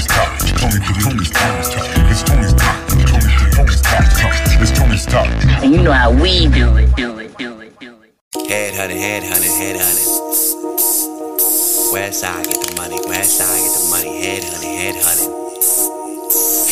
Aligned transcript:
Tony's 0.00 0.06
talk. 0.06 0.38
Tony, 0.56 0.78
Tony's 1.02 1.30
Tony's 1.30 1.68
talk. 1.68 1.84
It's 2.08 2.22
Tony's 2.22 2.54
talk. 2.54 2.88
Tony, 2.88 3.04
Tony's 3.52 3.80
talk. 3.82 4.04
It's 4.60 4.70
Tony's 4.70 5.06
talk. 5.06 5.26
And 5.62 5.74
you 5.74 5.82
know 5.82 5.92
how 5.92 6.10
we 6.10 6.48
do 6.48 6.76
it, 6.76 6.94
do 6.96 7.18
it, 7.18 7.36
do 7.36 7.60
it, 7.60 7.78
do 7.78 7.96
it. 8.02 8.48
Head 8.48 8.74
hunting, 8.74 8.98
head 8.98 9.22
hunting, 9.24 9.52
head 9.52 9.76
hunting. 9.76 10.08
West 11.92 12.20
side 12.20 12.46
get 12.46 12.66
the 12.66 12.74
money, 12.76 12.98
west 13.08 13.36
side 13.38 13.60
get 13.60 13.72
the 13.76 13.90
money, 13.90 14.22
head 14.24 14.44
hunting, 14.44 14.74
head 14.78 14.94
hunting. 14.96 15.32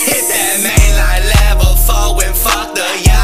Hit 0.08 0.24
that 0.28 0.56
mainline 0.64 1.24
level 1.36 1.76
four 1.76 2.24
and 2.24 2.36
fuck 2.36 2.74
the 2.74 3.02
yada. 3.04 3.17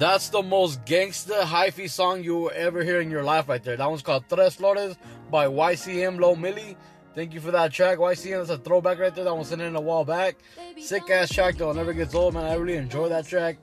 That's 0.00 0.30
the 0.30 0.42
most 0.42 0.82
gangsta 0.86 1.42
hyphy 1.42 1.86
song 1.86 2.24
you 2.24 2.34
will 2.34 2.52
ever 2.54 2.82
hear 2.82 3.02
in 3.02 3.10
your 3.10 3.22
life 3.22 3.50
right 3.50 3.62
there. 3.62 3.76
That 3.76 3.86
one's 3.86 4.00
called 4.00 4.24
Tres 4.30 4.54
Flores 4.54 4.96
by 5.30 5.44
YCM 5.44 6.18
LOMILI. 6.18 6.74
Thank 7.14 7.34
you 7.34 7.40
for 7.40 7.50
that 7.50 7.70
track, 7.70 7.98
YCM. 7.98 8.38
That's 8.38 8.48
a 8.48 8.56
throwback 8.56 8.98
right 8.98 9.14
there. 9.14 9.24
That 9.24 9.36
one 9.36 9.44
sitting 9.44 9.66
in 9.66 9.76
a 9.76 9.80
while 9.80 10.06
back. 10.06 10.36
Sick 10.80 11.10
ass 11.10 11.28
track 11.28 11.58
though. 11.58 11.70
Never 11.74 11.92
gets 11.92 12.14
old, 12.14 12.32
man. 12.32 12.46
I 12.46 12.54
really 12.54 12.78
enjoy 12.78 13.10
that 13.10 13.26
track. 13.26 13.58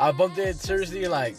I 0.00 0.10
bumped 0.10 0.38
it 0.38 0.56
seriously 0.56 1.06
like 1.06 1.36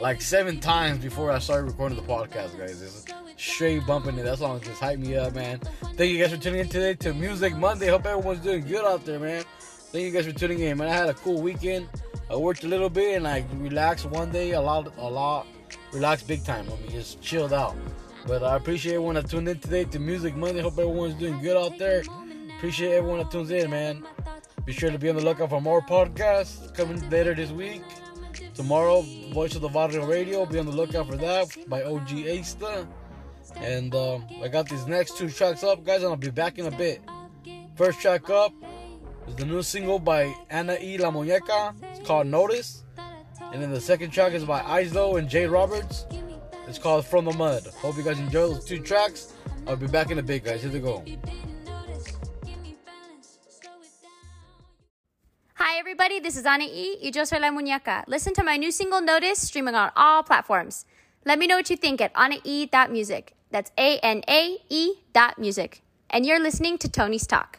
like 0.00 0.20
seven 0.20 0.58
times 0.58 1.04
before 1.04 1.30
I 1.30 1.38
started 1.38 1.70
recording 1.70 1.98
the 1.98 2.02
podcast, 2.02 2.58
guys. 2.58 2.80
Just 2.80 3.14
straight 3.36 3.86
bumping 3.86 4.18
it. 4.18 4.24
That 4.24 4.38
song 4.38 4.60
just 4.60 4.80
hyped 4.80 4.98
me 4.98 5.14
up, 5.14 5.32
man. 5.32 5.60
Thank 5.94 6.10
you 6.10 6.18
guys 6.20 6.34
for 6.34 6.42
tuning 6.42 6.58
in 6.58 6.68
today 6.68 6.94
to 6.94 7.14
Music 7.14 7.54
Monday. 7.54 7.86
Hope 7.86 8.04
everyone's 8.04 8.40
doing 8.40 8.66
good 8.66 8.84
out 8.84 9.04
there, 9.04 9.20
man. 9.20 9.44
Thank 9.92 10.06
you 10.06 10.10
guys 10.10 10.26
for 10.26 10.32
tuning 10.32 10.58
in, 10.58 10.78
man. 10.78 10.88
I 10.88 10.92
had 10.92 11.08
a 11.08 11.14
cool 11.14 11.40
weekend. 11.40 11.88
I 12.28 12.34
worked 12.34 12.64
a 12.64 12.68
little 12.68 12.90
bit 12.90 13.16
and 13.16 13.26
I 13.26 13.44
relaxed 13.54 14.06
one 14.06 14.32
day, 14.32 14.52
a 14.52 14.60
lot, 14.60 14.92
a 14.98 15.08
lot, 15.08 15.46
relaxed 15.92 16.26
big 16.26 16.44
time. 16.44 16.66
I 16.66 16.80
mean, 16.80 16.90
just 16.90 17.20
chilled 17.20 17.52
out. 17.52 17.76
But 18.26 18.42
I 18.42 18.56
appreciate 18.56 18.94
everyone 18.94 19.14
that 19.14 19.30
tuned 19.30 19.48
in 19.48 19.60
today 19.60 19.84
to 19.84 20.00
Music 20.00 20.34
Monday. 20.34 20.60
Hope 20.60 20.72
everyone's 20.72 21.14
doing 21.14 21.40
good 21.40 21.56
out 21.56 21.78
there. 21.78 22.02
Appreciate 22.56 22.94
everyone 22.94 23.18
that 23.18 23.30
tunes 23.30 23.50
in, 23.52 23.70
man. 23.70 24.04
Be 24.64 24.72
sure 24.72 24.90
to 24.90 24.98
be 24.98 25.08
on 25.08 25.14
the 25.14 25.24
lookout 25.24 25.50
for 25.50 25.60
more 25.60 25.80
podcasts 25.80 26.74
coming 26.74 27.08
later 27.10 27.32
this 27.32 27.52
week. 27.52 27.82
Tomorrow, 28.54 29.02
Voice 29.32 29.54
of 29.54 29.60
the 29.60 29.68
Barrio 29.68 30.04
Radio. 30.04 30.44
Be 30.44 30.58
on 30.58 30.66
the 30.66 30.72
lookout 30.72 31.06
for 31.06 31.16
that 31.16 31.56
by 31.68 31.84
OG 31.84 32.10
Asta. 32.26 32.88
And 33.54 33.94
uh, 33.94 34.18
I 34.42 34.48
got 34.48 34.68
these 34.68 34.86
next 34.88 35.16
two 35.16 35.30
tracks 35.30 35.62
up, 35.62 35.84
guys, 35.84 36.02
and 36.02 36.10
I'll 36.10 36.16
be 36.16 36.30
back 36.30 36.58
in 36.58 36.66
a 36.66 36.70
bit. 36.72 37.00
First 37.76 38.00
track 38.00 38.28
up 38.30 38.52
is 39.28 39.34
the 39.36 39.44
new 39.44 39.62
single 39.62 39.98
by 39.98 40.34
Ana 40.50 40.76
E. 40.80 40.98
La 40.98 41.10
Muñeca. 41.10 41.74
It's 41.82 42.06
called 42.06 42.26
Notice. 42.26 42.84
And 43.52 43.62
then 43.62 43.70
the 43.70 43.80
second 43.80 44.10
track 44.10 44.32
is 44.32 44.44
by 44.44 44.60
Eizlo 44.60 45.18
and 45.18 45.28
Jay 45.28 45.46
Roberts. 45.46 46.06
It's 46.66 46.78
called 46.78 47.06
From 47.06 47.24
the 47.24 47.32
Mud. 47.32 47.66
Hope 47.78 47.96
you 47.96 48.02
guys 48.02 48.18
enjoy 48.18 48.48
those 48.48 48.64
two 48.64 48.80
tracks. 48.80 49.32
I'll 49.66 49.76
be 49.76 49.86
back 49.86 50.10
in 50.10 50.18
a 50.18 50.22
bit, 50.22 50.44
guys. 50.44 50.62
Here 50.62 50.70
they 50.70 50.80
go. 50.80 51.04
Hi, 55.54 55.78
everybody. 55.78 56.20
This 56.20 56.36
is 56.36 56.44
Ana 56.44 56.64
E. 56.64 56.98
Y 57.02 57.10
yo 57.14 57.24
soy 57.24 57.38
La 57.38 57.50
Muñeca. 57.50 58.04
Listen 58.06 58.34
to 58.34 58.42
my 58.42 58.56
new 58.56 58.70
single 58.70 59.00
Notice 59.00 59.40
streaming 59.40 59.74
on 59.74 59.90
all 59.96 60.22
platforms. 60.22 60.84
Let 61.24 61.38
me 61.38 61.46
know 61.46 61.56
what 61.56 61.70
you 61.70 61.76
think 61.76 62.00
at 62.00 62.12
anae.music. 62.14 63.34
That's 63.50 63.70
A 63.78 63.98
N 63.98 64.22
A 64.28 64.58
E 64.68 64.94
dot 65.12 65.38
music. 65.38 65.82
And 66.10 66.26
you're 66.26 66.40
listening 66.40 66.78
to 66.78 66.88
Tony's 66.88 67.26
Talk. 67.26 67.58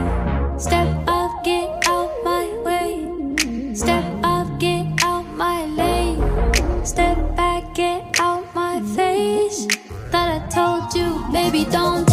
baby, 11.63 11.71
don't 11.71 12.10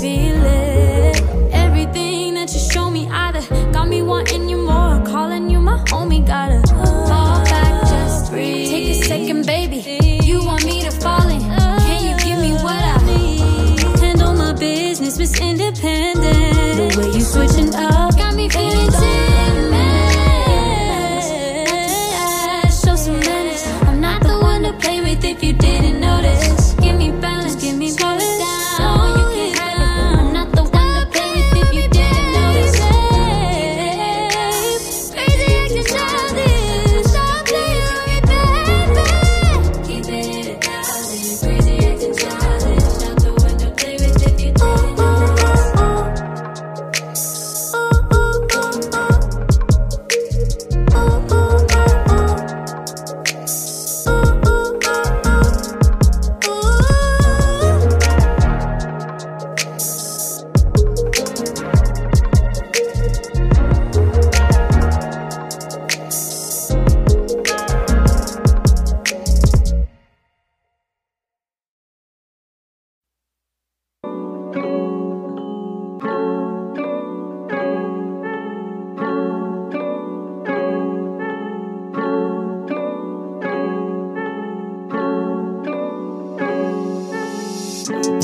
feel 0.00 0.35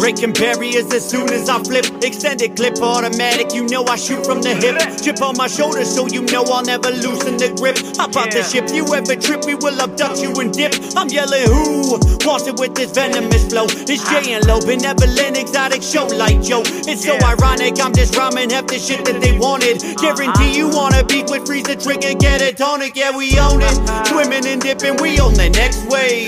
Breaking 0.03 0.33
barriers 0.33 0.93
as 0.93 1.09
soon 1.09 1.31
as 1.31 1.49
I 1.49 1.63
flip. 1.63 1.87
Extended 2.03 2.57
clip 2.57 2.83
automatic, 2.83 3.55
you 3.55 3.69
know 3.69 3.85
I 3.85 3.95
shoot 3.95 4.27
from 4.27 4.43
the 4.43 4.51
hip. 4.51 4.75
Chip 4.99 5.23
on 5.23 5.37
my 5.37 5.47
shoulder 5.47 5.85
so 5.85 6.09
you 6.09 6.23
know 6.27 6.43
I'll 6.43 6.65
never 6.65 6.91
loosen 6.91 7.39
the 7.39 7.55
grip. 7.55 7.79
Hop 7.95 8.17
out 8.17 8.33
the 8.35 8.43
ship, 8.43 8.67
you 8.75 8.83
ever 8.91 9.15
trip, 9.15 9.47
we 9.47 9.55
will 9.55 9.81
abduct 9.81 10.19
you 10.19 10.35
and 10.43 10.53
dip. 10.53 10.75
I'm 10.97 11.07
yelling, 11.07 11.47
who 11.47 12.03
wants 12.27 12.51
it 12.51 12.59
with 12.59 12.75
this 12.75 12.91
venomous 12.91 13.47
flow? 13.47 13.71
It's 13.71 14.03
Jay 14.11 14.35
and 14.35 14.45
Low, 14.45 14.59
benevolent, 14.59 15.39
exotic 15.39 15.87
show 15.87 16.11
like 16.11 16.43
Joe. 16.43 16.67
It's 16.67 17.07
so 17.07 17.15
ironic, 17.23 17.79
I'm 17.79 17.95
just 17.95 18.17
rhyming 18.17 18.51
half 18.51 18.67
the 18.67 18.83
shit 18.83 19.05
that 19.05 19.23
they 19.23 19.39
wanted. 19.39 19.87
Guarantee 20.03 20.51
you 20.51 20.67
wanna 20.67 21.07
beef 21.07 21.31
with 21.31 21.47
freeze 21.47 21.71
the 21.71 21.79
trigger, 21.79 22.19
get 22.19 22.43
a 22.43 22.51
tonic, 22.51 22.97
yeah, 22.97 23.17
we 23.17 23.39
own 23.39 23.63
it. 23.63 23.79
Swimming 24.11 24.51
and 24.51 24.61
dipping, 24.61 24.99
we 24.99 25.23
on 25.23 25.35
the 25.35 25.47
next 25.55 25.87
wave. 25.87 26.27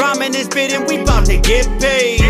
Rhyming 0.00 0.32
and 0.32 0.48
spitting, 0.48 0.88
we 0.88 1.04
bout 1.04 1.26
to 1.26 1.36
get 1.36 1.68
paid. 1.76 2.24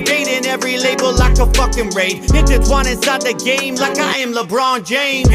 Invading 0.00 0.46
every 0.46 0.78
label 0.78 1.12
like 1.14 1.38
a 1.38 1.46
fucking 1.52 1.90
raid. 1.90 2.24
Intertwined 2.34 2.88
inside 2.88 3.20
the 3.20 3.34
game 3.34 3.74
like 3.74 3.98
I 3.98 4.16
am 4.16 4.32
LeBron 4.32 4.82
James. 4.82 5.28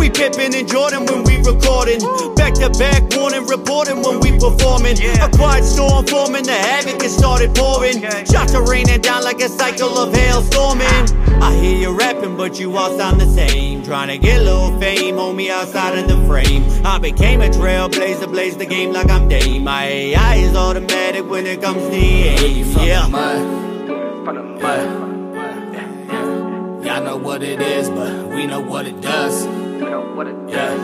We 0.00 0.08
Pippen 0.08 0.54
and 0.54 0.66
Jordan 0.66 1.04
when 1.04 1.22
we 1.24 1.36
recording. 1.44 2.00
Back 2.34 2.54
to 2.54 2.70
back, 2.78 3.02
warning, 3.12 3.44
reporting 3.46 4.00
when 4.00 4.20
we 4.20 4.32
performing. 4.38 4.96
A 5.20 5.28
quiet 5.36 5.64
storm 5.64 6.06
forming, 6.06 6.44
the 6.44 6.56
havoc 6.56 7.02
has 7.02 7.14
started 7.14 7.54
pouring. 7.54 8.00
Shots 8.24 8.54
are 8.54 8.66
raining 8.66 9.02
down 9.02 9.22
like 9.22 9.42
a 9.42 9.50
cycle 9.50 9.98
of 9.98 10.14
hail 10.14 10.40
storming. 10.40 10.88
I 11.42 11.54
hear 11.54 11.76
you 11.76 11.90
rapping, 11.90 12.38
but 12.38 12.58
you 12.58 12.74
all 12.74 12.96
sound 12.96 13.20
the 13.20 13.26
same. 13.26 13.82
Trying 13.82 14.08
to 14.08 14.16
get 14.16 14.40
a 14.40 14.44
little 14.44 14.80
fame, 14.80 15.16
homie, 15.16 15.50
outside 15.50 15.98
of 15.98 16.08
the 16.08 16.26
frame. 16.26 16.64
I 16.86 16.98
became 16.98 17.42
a 17.42 17.50
trailblazer, 17.50 18.30
blaze 18.30 18.56
the 18.56 18.64
game 18.64 18.94
like 18.94 19.10
I'm 19.10 19.28
Dame. 19.28 19.64
My 19.64 19.84
AI 19.84 20.36
is 20.36 20.56
automatic 20.56 21.28
when 21.28 21.46
it 21.46 21.60
comes 21.60 21.82
to 21.82 21.90
the 21.90 21.96
aim. 21.98 22.66
Yeah. 22.78 23.65
Y'all 24.26 24.34
know 27.04 27.16
what 27.16 27.44
it 27.44 27.62
is, 27.62 27.88
but 27.88 28.26
we 28.30 28.44
know 28.44 28.58
what 28.58 28.84
it 28.84 29.00
does. 29.00 29.46
Yeah. 29.46 30.74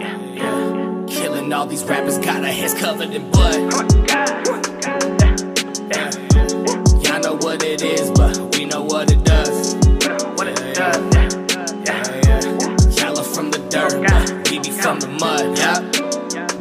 Yeah, 0.00 0.18
yeah. 0.32 1.04
Killing 1.06 1.52
all 1.52 1.66
these 1.66 1.84
rappers, 1.84 2.16
got 2.16 2.42
our 2.42 2.50
heads 2.50 2.72
covered 2.72 3.10
in 3.10 3.30
blood. 3.30 3.70
Y'all 7.04 7.20
know 7.20 7.36
what 7.36 7.62
it 7.62 7.82
is, 7.82 8.10
but 8.12 8.56
we 8.56 8.64
know 8.64 8.80
what 8.82 9.12
it 9.12 9.22
does. 9.24 9.74
What 10.36 10.48
it 10.48 10.74
does. 10.74 10.96
Y'all 12.98 13.18
are 13.18 13.24
from 13.24 13.50
the 13.50 13.58
dirt, 13.68 14.00
but 14.08 14.50
we 14.50 14.58
be 14.60 14.70
from 14.70 15.00
the 15.00 15.08
mud. 15.08 15.58
Yeah. 15.58 15.82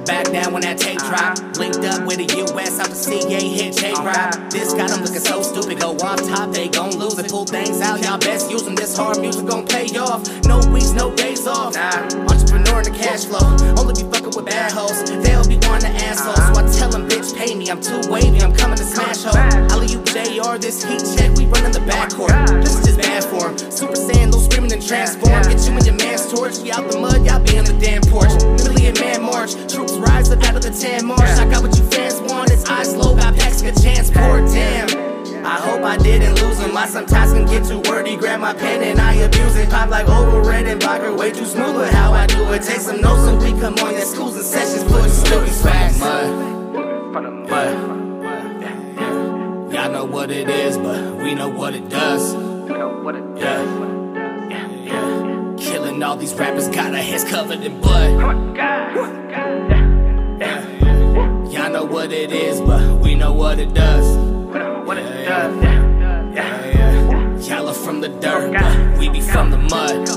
Back 0.03 0.33
down 0.33 0.51
when 0.51 0.63
that 0.63 0.77
tape 0.79 1.00
drop. 1.00 1.39
Linked 1.57 1.86
up 1.86 2.05
with 2.05 2.17
the 2.17 2.25
US 2.43 2.77
out 2.81 2.89
the 2.89 2.95
CA 2.95 3.39
hit 3.39 3.72
This 4.03 4.74
got 4.74 4.89
them 4.89 5.01
looking 5.01 5.22
so 5.22 5.41
stupid. 5.41 5.79
Go 5.79 5.95
off 6.03 6.19
top, 6.27 6.51
they 6.51 6.67
gon' 6.67 6.98
lose 7.00 7.17
it. 7.17 7.29
Pull 7.29 7.45
things 7.45 7.79
out, 7.79 8.01
y'all 8.03 8.17
best 8.17 8.51
use 8.51 8.63
them. 8.63 8.75
This 8.75 8.98
hard 8.98 9.19
music 9.19 9.45
gon' 9.45 9.65
pay 9.65 9.88
off. 9.98 10.27
No 10.43 10.60
weeks, 10.72 10.91
no 10.91 11.15
days 11.15 11.48
off. 11.48 11.77
Entrepreneur 11.77 12.79
in 12.79 12.91
the 12.91 12.98
cash 13.00 13.24
flow. 13.24 13.39
Only 13.79 14.03
be 14.03 14.10
fucking 14.12 14.36
with 14.36 14.45
bad 14.45 14.74
hoes. 14.74 15.03
They'll 15.24 15.48
be 15.48 15.55
wanting 15.67 15.93
the 15.93 16.03
assholes. 16.03 16.36
So 16.36 16.51
I 16.51 16.63
tell 16.77 16.89
them, 16.89 17.07
bitch, 17.07 17.33
pay 17.38 17.55
me. 17.55 17.69
I'm 17.69 17.79
too 17.79 18.01
wavy, 18.10 18.41
I'm 18.41 18.53
coming 18.53 18.77
to 18.77 18.83
smash 18.83 19.24
hoe. 19.24 19.39
Alley 19.72 19.88
you 19.88 20.03
JR, 20.12 20.57
this 20.57 20.83
heat 20.83 21.00
check, 21.15 21.31
we 21.38 21.45
running 21.45 21.72
the 21.72 21.79
backcourt. 21.88 22.36
This 22.62 22.75
is 22.79 22.86
just 22.86 23.00
bad 23.00 23.24
for. 23.24 23.55
Super 23.72 23.95
Saiyan, 23.95 24.33
screaming 24.33 24.74
and 24.74 24.86
transform. 24.86 25.43
Get 25.43 25.63
you 25.63 25.77
in 25.77 25.86
your 25.86 25.95
man's 25.95 26.27
torch. 26.29 26.60
We 26.60 26.72
out 26.72 26.91
the 26.91 27.00
mud, 27.00 27.12
I 35.93 35.97
didn't 35.97 36.41
lose 36.41 36.57
him. 36.57 36.75
I 36.75 36.88
sometimes 36.88 37.33
can 37.33 37.45
get 37.45 37.65
too 37.65 37.79
wordy. 37.88 38.15
Grab 38.15 38.39
my 38.39 38.51
pen 38.51 38.81
and 38.81 39.00
I 39.00 39.13
abuse 39.13 39.55
it. 39.57 39.69
Pop 39.69 39.91
like 39.91 40.09
overrated 40.09 40.71
and 40.71 40.79
Blocker. 40.79 41.13
Way 41.15 41.31
too 41.31 41.45
smooth 41.45 41.75
with 41.75 41.91
how 41.91 42.13
I 42.13 42.25
do 42.25 42.51
it. 42.51 42.63
Take 42.63 42.79
some 42.79 43.00
notes 43.00 43.27
and 43.27 43.39
we 43.39 43.51
come 43.62 43.75
on 43.75 43.91
your 43.93 44.01
schools 44.01 44.35
and 44.35 44.43
sessions. 44.43 44.83
Put 44.91 45.07
students 45.12 45.62
facts. 45.62 46.00
Y'all 49.71 49.91
know 49.91 50.05
what 50.05 50.31
it 50.31 50.50
is, 50.50 50.79
but 50.79 51.15
we 51.17 51.35
know 51.35 51.50
what 51.50 51.75
it 51.75 51.88
does. 51.89 52.33
Yeah. 52.33 53.62
Yeah, 54.50 54.67
yeah. 54.71 55.55
Killing 55.59 56.01
all 56.01 56.17
these 56.17 56.33
rappers, 56.33 56.69
got 56.69 56.95
our 56.95 57.01
heads 57.01 57.23
covered 57.23 57.62
in 57.62 57.79
blood. 57.79 58.55
Yeah. 58.55 58.93
Y'all 61.50 61.69
know 61.71 61.85
what 61.85 62.12
it 62.12 62.31
is, 62.31 62.59
but 62.62 62.97
we 63.00 63.13
know 63.13 63.31
what 63.31 63.59
it 63.59 63.75
does. 63.75 64.17
What 64.88 64.97
it 64.97 65.25
does. 65.25 65.82
Yeah. 66.33 67.37
Y'all 67.41 67.67
are 67.67 67.73
from 67.75 68.01
the 68.01 68.09
dirt, 68.09 68.53
but 68.53 68.97
we 68.97 69.07
be 69.09 69.21
from 69.21 69.51
the 69.51 69.57
mud. 69.57 70.09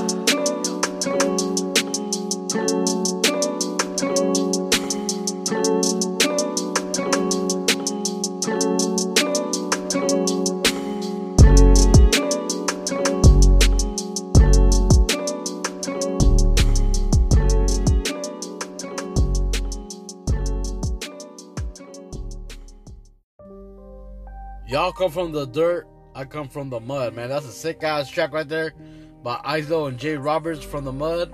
Y'all 24.67 24.91
come 24.91 25.11
from 25.11 25.31
the 25.31 25.45
dirt, 25.45 25.87
I 26.17 26.25
come 26.25 26.47
from 26.47 26.71
the 26.71 26.79
mud, 26.79 27.13
man. 27.13 27.29
That's 27.29 27.45
a 27.45 27.51
sick 27.51 27.83
ass 27.83 28.09
track 28.09 28.33
right 28.33 28.49
there 28.49 28.73
by 29.21 29.35
Eizlo 29.45 29.87
and 29.87 29.99
Jay 29.99 30.17
Roberts 30.17 30.63
from 30.63 30.83
the 30.83 30.91
mud. 30.91 31.31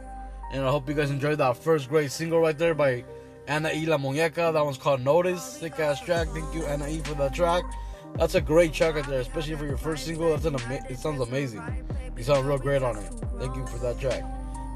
And 0.51 0.61
I 0.61 0.69
hope 0.69 0.89
you 0.89 0.93
guys 0.93 1.09
enjoyed 1.09 1.37
that 1.37 1.55
first 1.55 1.87
great 1.87 2.11
single 2.11 2.41
right 2.41 2.57
there 2.57 2.75
by 2.75 3.05
Ana 3.47 3.69
Y 3.73 3.85
La 3.87 3.97
Muñeca. 3.97 4.51
That 4.51 4.65
one's 4.65 4.77
called 4.77 4.99
Notice. 4.99 5.41
Sick 5.41 5.79
ass 5.79 6.01
track. 6.01 6.27
Thank 6.33 6.53
you, 6.53 6.65
Ana 6.65 6.83
Y, 6.83 6.99
for 7.05 7.13
that 7.13 7.33
track. 7.33 7.63
That's 8.15 8.35
a 8.35 8.41
great 8.41 8.73
track 8.73 8.95
right 8.95 9.07
there, 9.07 9.21
especially 9.21 9.55
for 9.55 9.65
your 9.65 9.77
first 9.77 10.05
single. 10.05 10.31
That's 10.31 10.43
an 10.43 10.55
ama- 10.55 10.85
it 10.89 10.99
sounds 10.99 11.21
amazing. 11.21 11.63
You 12.17 12.23
sound 12.23 12.45
real 12.45 12.57
great 12.57 12.83
on 12.83 12.97
it. 12.97 13.09
Thank 13.39 13.55
you 13.55 13.65
for 13.65 13.77
that 13.77 14.01
track. 14.01 14.21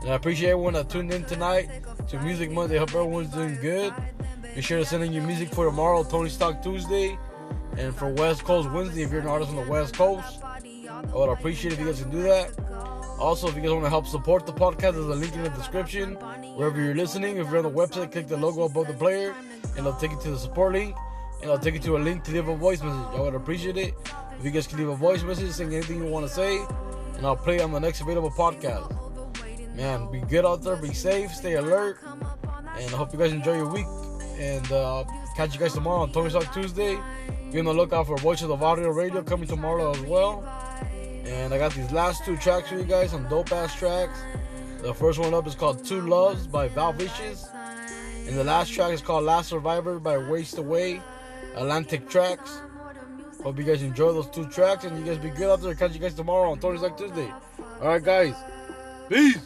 And 0.03 0.09
I 0.09 0.15
appreciate 0.15 0.51
everyone 0.51 0.75
that 0.75 0.89
tuned 0.89 1.13
in 1.13 1.25
tonight 1.25 1.69
to 2.07 2.19
Music 2.21 2.49
Monday. 2.49 2.77
Hope 2.77 2.91
everyone's 2.91 3.27
doing 3.27 3.57
good. 3.59 3.93
Be 4.55 4.61
sure 4.61 4.79
to 4.79 4.85
send 4.85 5.03
in 5.03 5.11
your 5.11 5.23
music 5.23 5.49
for 5.49 5.65
tomorrow, 5.65 6.03
Tony's 6.05 6.37
Talk 6.37 6.63
Tuesday, 6.63 7.19
and 7.77 7.96
for 7.96 8.10
West 8.10 8.43
Coast 8.43 8.69
Wednesday. 8.72 9.03
If 9.03 9.12
you're 9.12 9.22
an 9.22 9.27
artist 9.27 9.51
on 9.51 9.57
the 9.57 9.69
West 9.69 9.96
Coast, 9.96 10.43
I 10.43 11.13
would 11.13 11.29
appreciate 11.29 11.74
if 11.74 11.79
you 11.79 11.86
guys 11.86 12.01
can 12.01 12.10
do 12.10 12.24
that. 12.24 12.51
Also, 13.19 13.48
if 13.48 13.55
you 13.55 13.62
guys 13.62 13.72
want 13.72 13.84
to 13.84 13.89
help 13.89 14.05
support 14.07 14.46
the 14.46 14.53
podcast, 14.53 14.93
there's 14.93 14.98
a 14.98 15.15
link 15.15 15.34
in 15.34 15.43
the 15.43 15.50
description. 15.50 16.15
Wherever 16.55 16.81
you're 16.81 16.96
listening, 16.96 17.38
if 17.38 17.48
you're 17.48 17.57
on 17.57 17.63
the 17.63 17.72
website, 17.72 18.12
click 18.12 18.27
the 18.27 18.38
logo 18.38 18.63
above 18.63 18.88
the 18.88 18.93
player, 18.93 19.34
and 19.75 19.79
it'll 19.79 19.93
take 19.93 20.12
you 20.12 20.19
to 20.22 20.31
the 20.31 20.38
support 20.38 20.74
link, 20.74 20.96
and 21.36 21.46
it'll 21.46 21.57
take 21.57 21.74
you 21.74 21.79
to 21.79 21.98
a 21.98 22.00
link 22.00 22.24
to 22.25 22.31
leave 22.31 22.48
a 22.48 22.55
voice 22.55 22.81
message. 22.81 23.15
I 23.15 23.22
would 23.22 23.36
appreciate 23.36 23.77
it 23.77 23.93
if 24.38 24.46
you 24.46 24.51
guys 24.51 24.67
can 24.67 24.77
leave 24.77 24.89
a 24.89 24.96
voice 24.96 25.24
message, 25.24 25.51
saying 25.51 25.74
anything 25.74 25.98
you 25.98 26.10
want 26.10 26.27
to 26.27 26.34
say, 26.34 26.60
and 27.15 27.25
I'll 27.25 27.36
play 27.36 27.60
on 27.60 27.72
the 27.72 27.79
next 27.79 28.01
available 28.01 28.31
podcast. 28.31 28.96
Man, 29.75 30.12
be 30.12 30.19
good 30.22 30.46
out 30.46 30.63
there, 30.63 30.75
be 30.75 30.93
safe, 30.93 31.31
stay 31.31 31.55
alert, 31.55 31.98
and 32.03 32.93
I 32.93 32.98
hope 32.98 33.13
you 33.13 33.19
guys 33.19 33.31
enjoy 33.31 33.55
your 33.55 33.72
week. 33.72 33.88
And 34.39 34.72
uh, 34.72 35.03
catch 35.36 35.55
you 35.55 35.60
guys 35.60 35.74
tomorrow 35.74 36.01
on 36.01 36.12
Tony 36.12 36.29
Talk 36.29 36.53
Tuesday. 36.53 37.00
Be 37.51 37.59
on 37.59 37.65
the 37.65 37.73
lookout 37.73 38.07
for 38.07 38.17
Voice 38.17 38.41
of 38.41 38.49
the 38.49 38.55
Barrio 38.55 38.89
Radio 38.89 39.23
coming 39.23 39.47
tomorrow 39.47 39.91
as 39.91 40.01
well. 40.01 40.43
And 41.25 41.53
I 41.53 41.57
got 41.57 41.73
these 41.73 41.91
last 41.91 42.25
two 42.25 42.35
tracks 42.37 42.69
for 42.69 42.75
you 42.75 42.83
guys, 42.83 43.11
some 43.11 43.27
dope 43.29 43.51
ass 43.53 43.73
tracks. 43.73 44.19
The 44.81 44.93
first 44.93 45.17
one 45.17 45.33
up 45.33 45.47
is 45.47 45.55
called 45.55 45.85
Two 45.85 46.01
Loves 46.01 46.45
by 46.45 46.67
Val 46.67 46.91
Vicious. 46.91 47.47
And 48.27 48.37
the 48.37 48.43
last 48.43 48.71
track 48.71 48.91
is 48.91 49.01
called 49.01 49.23
Last 49.23 49.47
Survivor 49.47 49.97
by 49.99 50.17
Waste 50.17 50.57
Away, 50.57 51.01
Atlantic 51.55 52.09
Traxx. 52.09 52.61
Hope 53.41 53.57
you 53.57 53.63
guys 53.63 53.81
enjoy 53.81 54.11
those 54.11 54.29
two 54.29 54.47
tracks 54.49 54.83
and 54.83 54.97
you 54.99 55.05
guys 55.05 55.17
be 55.17 55.29
good 55.29 55.49
out 55.49 55.61
there. 55.61 55.73
Catch 55.73 55.93
you 55.93 55.99
guys 55.99 56.13
tomorrow 56.13 56.51
on 56.51 56.59
Tony's 56.59 56.81
Like 56.81 56.97
Tuesday. 56.97 57.31
Alright, 57.81 58.03
guys. 58.03 58.35
Peace. 59.07 59.39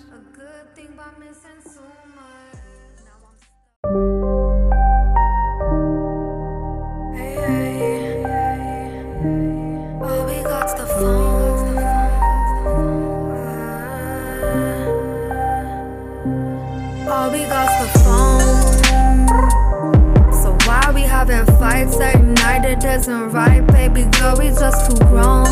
Isn't 22.91 23.31
right, 23.31 23.65
baby 23.67 24.03
girl. 24.19 24.35
We 24.37 24.49
just 24.49 24.89
too 24.89 24.97
grown. 25.05 25.47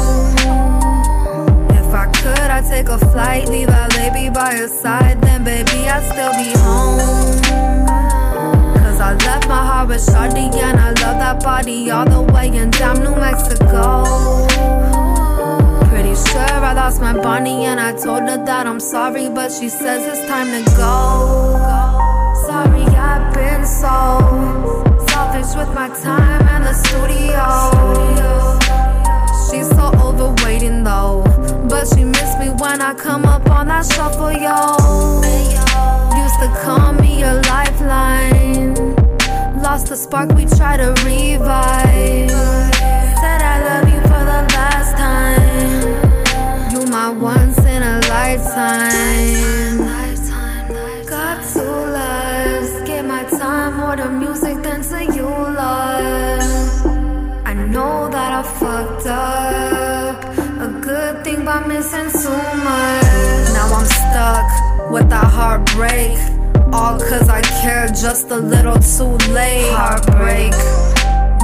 If 1.80 1.90
I 1.94 2.06
could, 2.20 2.50
I'd 2.56 2.66
take 2.70 2.90
a 2.90 2.98
flight, 2.98 3.48
leave 3.48 3.70
LA, 3.70 4.14
be 4.14 4.30
by 4.30 4.56
your 4.58 4.68
side. 4.68 5.22
Then, 5.22 5.44
baby, 5.44 5.88
I'd 5.88 6.04
still 6.12 6.34
be 6.42 6.50
home. 6.60 7.00
Cause 8.84 9.00
I 9.00 9.14
left 9.26 9.48
my 9.48 9.66
heart 9.70 9.88
with 9.88 10.06
Shawty 10.06 10.54
and 10.54 10.80
I 10.80 10.90
love 10.90 11.18
that 11.24 11.42
body 11.42 11.90
all 11.90 12.06
the 12.06 12.22
way 12.34 12.48
in 12.48 12.72
down 12.72 13.00
New 13.00 13.16
Mexico. 13.16 14.04
Pretty 15.90 16.16
sure 16.16 16.60
I 16.70 16.74
lost 16.74 17.00
my 17.00 17.14
Bonnie 17.14 17.66
and 17.66 17.80
I 17.80 17.94
told 17.94 18.24
her 18.30 18.44
that 18.46 18.68
I'm 18.68 18.80
sorry, 18.80 19.30
but 19.30 19.52
she 19.52 19.70
says 19.70 20.06
it's 20.06 20.28
time 20.28 20.48
to 20.52 20.72
go. 20.76 22.09
Shuffle, 33.84 34.32
yo. 34.32 34.78
Used 36.24 36.40
to 36.42 36.50
call 36.64 36.94
me 36.94 37.24
a 37.24 37.36
lifeline. 37.48 38.74
Lost 39.62 39.88
the 39.88 39.96
spark, 39.96 40.32
we 40.34 40.46
try 40.46 40.78
to 40.78 40.90
revive. 41.06 42.30
Said 43.22 43.42
I 43.42 43.56
love 43.70 43.88
you 43.94 44.02
for 44.02 44.24
the 44.32 44.42
last 44.56 44.98
time. 44.98 46.72
You 46.72 46.86
my 46.88 47.10
once 47.10 47.58
in 47.60 47.84
a 47.84 48.00
lifetime. 48.10 49.69
With 65.00 65.10
that 65.10 65.32
heartbreak. 65.40 66.18
All 66.74 67.00
cause 67.00 67.30
I 67.30 67.42
care 67.62 67.88
just 67.88 68.30
a 68.32 68.38
little 68.38 68.80
too 68.80 69.16
late. 69.34 69.72
Heartbreak. 69.72 70.52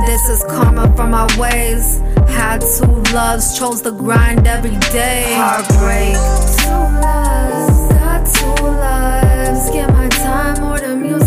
This 0.06 0.24
is 0.30 0.44
karma 0.44 0.94
for 0.96 1.08
my 1.08 1.26
ways. 1.38 2.00
Had 2.28 2.62
two 2.78 2.96
loves, 3.14 3.58
chose 3.58 3.82
the 3.82 3.92
grind 3.92 4.46
every 4.46 4.78
day. 4.92 5.34
Heartbreak. 5.36 6.16
Two 6.60 6.82
loves, 7.08 7.78
got 8.00 8.22
two 8.36 8.64
loves. 8.86 9.70
Give 9.72 9.90
my 9.90 10.10
time 10.10 10.62
more 10.62 10.78
to 10.78 10.96
music 10.96 11.25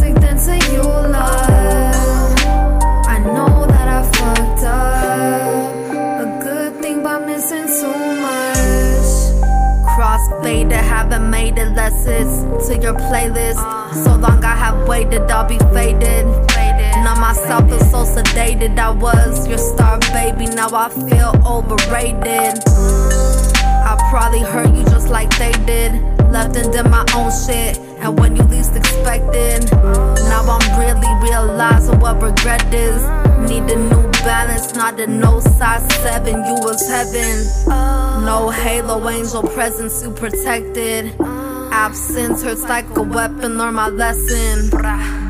haven't 11.10 11.30
made 11.30 11.56
it 11.56 11.74
less 11.74 12.04
it's 12.06 12.68
to 12.68 12.74
your 12.82 12.92
playlist. 12.92 13.56
So 14.04 14.16
long 14.16 14.44
I 14.44 14.54
have 14.54 14.86
waited, 14.86 15.22
I'll 15.30 15.48
be 15.48 15.58
faded. 15.72 16.26
Now 17.02 17.14
myself 17.18 17.70
is 17.72 17.90
so 17.90 18.04
sedated. 18.04 18.78
I 18.78 18.90
was 18.90 19.48
your 19.48 19.56
star 19.56 19.98
baby, 20.12 20.46
now 20.46 20.68
I 20.72 20.90
feel 20.90 21.32
overrated. 21.46 22.62
I 23.88 23.96
probably 24.10 24.40
hurt 24.40 24.74
you 24.74 24.84
just 24.84 25.08
like 25.08 25.30
they 25.38 25.52
did. 25.64 25.92
Left 26.30 26.54
and 26.56 26.70
did 26.70 26.84
my 26.90 27.06
own 27.14 27.32
shit. 27.46 27.78
And 28.00 28.18
when 28.18 28.36
you 28.36 28.42
least 28.42 28.76
expected, 28.76 29.70
now 29.72 30.44
I'm 30.46 30.78
really 30.78 31.12
realizing 31.22 31.98
what 32.00 32.20
regret 32.20 32.74
is. 32.74 33.27
Need 33.46 33.70
a 33.70 33.76
new 33.76 34.10
balance, 34.24 34.74
not 34.74 34.98
a 35.00 35.06
no 35.06 35.40
size 35.40 35.86
seven. 35.96 36.44
You 36.44 36.54
was 36.54 36.86
heaven. 36.88 37.46
No 38.24 38.50
halo, 38.50 39.08
angel 39.08 39.42
presence, 39.42 40.02
you 40.02 40.10
protected. 40.10 41.14
Absence 41.70 42.42
hurts 42.42 42.64
like 42.64 42.96
a 42.96 43.02
weapon, 43.02 43.58
learn 43.58 43.74
my 43.74 43.88
lesson. 43.88 44.70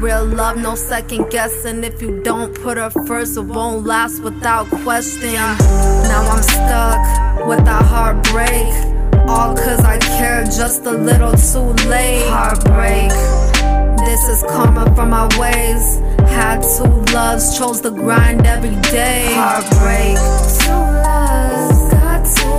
Real 0.00 0.24
love, 0.24 0.56
no 0.56 0.74
second 0.74 1.30
guessing. 1.30 1.84
If 1.84 2.00
you 2.00 2.22
don't 2.22 2.54
put 2.54 2.78
her 2.78 2.90
first, 3.06 3.36
it 3.36 3.42
won't 3.42 3.84
last 3.84 4.22
without 4.22 4.68
question. 4.68 5.34
Now 5.34 6.28
I'm 6.30 6.42
stuck 6.42 7.46
with 7.46 7.66
a 7.66 7.82
heartbreak. 7.82 8.72
All 9.28 9.54
cause 9.54 9.84
I 9.84 9.98
care 9.98 10.44
just 10.44 10.86
a 10.86 10.92
little 10.92 11.32
too 11.32 11.74
late. 11.88 12.26
Heartbreak. 12.28 13.10
This 14.06 14.28
is 14.28 14.42
karma 14.48 14.94
for 14.94 15.04
my 15.04 15.26
ways. 15.38 15.98
Had 16.38 16.62
two 16.62 16.85
loves, 17.12 17.59
chose 17.59 17.80
the 17.80 17.90
grind 17.90 18.47
every 18.47 18.76
day. 18.92 19.26
Heartbreak. 19.35 20.16
Two 20.62 20.71
loves, 21.09 21.80
got 21.92 22.21
two 22.37 22.57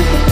away. 0.00 0.22